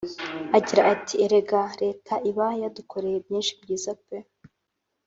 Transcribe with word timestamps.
Agira 0.57 0.81
ati 0.93 1.13
“Erega 1.25 1.61
Leta 1.83 2.13
iba 2.29 2.47
yadukoreye 2.61 3.17
byinshi 3.25 3.51
byiza 3.61 3.91
pe 4.05 4.17